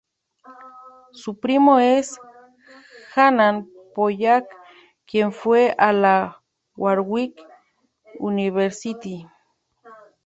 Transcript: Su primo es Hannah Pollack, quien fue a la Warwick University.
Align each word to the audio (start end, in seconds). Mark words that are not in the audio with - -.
Su 1.11 1.39
primo 1.39 1.77
es 1.79 2.19
Hannah 3.15 3.63
Pollack, 3.93 4.47
quien 5.05 5.31
fue 5.31 5.75
a 5.77 5.93
la 5.93 6.41
Warwick 6.75 7.39
University. 8.19 9.27